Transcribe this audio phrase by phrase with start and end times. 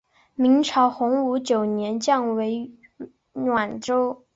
[0.33, 2.71] 明朝洪武九年降为
[3.35, 4.25] 沅州。